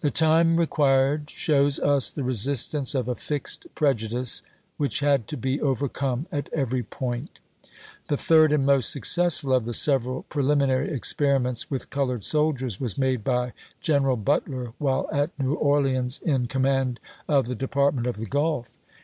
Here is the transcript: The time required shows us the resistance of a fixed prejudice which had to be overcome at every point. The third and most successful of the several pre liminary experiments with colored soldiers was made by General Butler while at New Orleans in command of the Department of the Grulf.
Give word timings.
The 0.00 0.10
time 0.10 0.56
required 0.56 1.30
shows 1.30 1.78
us 1.78 2.10
the 2.10 2.24
resistance 2.24 2.96
of 2.96 3.06
a 3.06 3.14
fixed 3.14 3.68
prejudice 3.76 4.42
which 4.76 4.98
had 4.98 5.28
to 5.28 5.36
be 5.36 5.60
overcome 5.60 6.26
at 6.32 6.48
every 6.52 6.82
point. 6.82 7.38
The 8.08 8.16
third 8.16 8.50
and 8.50 8.66
most 8.66 8.90
successful 8.90 9.54
of 9.54 9.64
the 9.64 9.72
several 9.72 10.24
pre 10.24 10.42
liminary 10.42 10.90
experiments 10.90 11.70
with 11.70 11.90
colored 11.90 12.24
soldiers 12.24 12.80
was 12.80 12.98
made 12.98 13.22
by 13.22 13.52
General 13.80 14.16
Butler 14.16 14.72
while 14.78 15.08
at 15.12 15.30
New 15.38 15.54
Orleans 15.54 16.18
in 16.18 16.46
command 16.48 16.98
of 17.28 17.46
the 17.46 17.54
Department 17.54 18.08
of 18.08 18.16
the 18.16 18.26
Grulf. 18.26 18.68